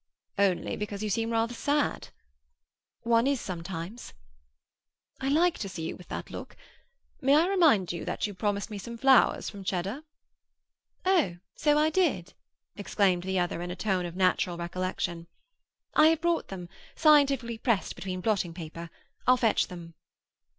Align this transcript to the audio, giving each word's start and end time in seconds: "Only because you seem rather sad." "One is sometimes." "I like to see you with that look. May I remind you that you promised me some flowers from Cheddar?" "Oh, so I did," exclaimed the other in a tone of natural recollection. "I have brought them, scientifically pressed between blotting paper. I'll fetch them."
"Only 0.39 0.75
because 0.75 1.03
you 1.03 1.11
seem 1.11 1.29
rather 1.29 1.53
sad." 1.53 2.09
"One 3.03 3.27
is 3.27 3.39
sometimes." 3.39 4.13
"I 5.19 5.29
like 5.29 5.59
to 5.59 5.69
see 5.69 5.89
you 5.89 5.95
with 5.95 6.07
that 6.07 6.31
look. 6.31 6.55
May 7.21 7.35
I 7.35 7.45
remind 7.47 7.93
you 7.93 8.03
that 8.05 8.25
you 8.25 8.33
promised 8.33 8.71
me 8.71 8.79
some 8.79 8.97
flowers 8.97 9.47
from 9.47 9.63
Cheddar?" 9.63 10.01
"Oh, 11.05 11.37
so 11.53 11.77
I 11.77 11.91
did," 11.91 12.33
exclaimed 12.75 13.21
the 13.21 13.37
other 13.37 13.61
in 13.61 13.69
a 13.69 13.75
tone 13.75 14.07
of 14.07 14.15
natural 14.15 14.57
recollection. 14.57 15.27
"I 15.93 16.07
have 16.07 16.21
brought 16.21 16.47
them, 16.47 16.67
scientifically 16.95 17.59
pressed 17.59 17.95
between 17.95 18.21
blotting 18.21 18.55
paper. 18.55 18.89
I'll 19.27 19.37
fetch 19.37 19.67
them." 19.67 19.93